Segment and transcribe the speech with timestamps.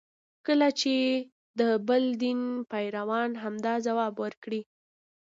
[0.47, 0.95] کله چې
[1.59, 2.39] د بل دین
[2.71, 4.61] پیروان همدا ځواب ورکړي.